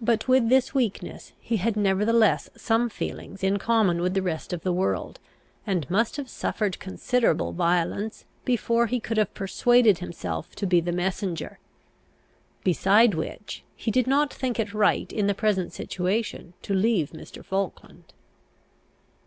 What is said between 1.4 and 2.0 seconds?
had